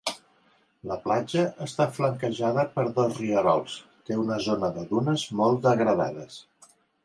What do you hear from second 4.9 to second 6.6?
dunes molt degradades.